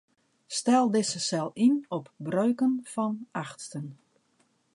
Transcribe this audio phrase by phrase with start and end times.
[0.55, 3.85] Stel dizze sel yn op breuken fan achtsten.